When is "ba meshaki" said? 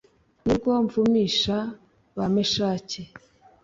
2.17-3.01